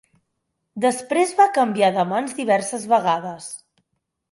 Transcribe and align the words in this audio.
Després 0.85 1.35
va 1.41 1.47
canviar 1.59 1.91
de 1.99 2.07
mans 2.15 2.35
diverses 2.41 2.91
vegades. 2.97 3.49